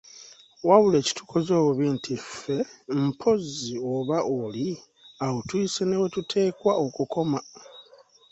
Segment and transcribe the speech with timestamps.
[0.67, 2.57] Wabula ekitukoze obubi nti ffe
[3.03, 4.67] mpozzi oba oli
[5.23, 7.39] awo tuyise newetuteekwa okukoma.